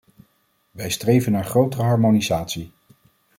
Wij 0.71 0.89
streven 0.89 1.31
naar 1.31 1.45
grotere 1.45 1.83
harmonisatie. 1.83 2.71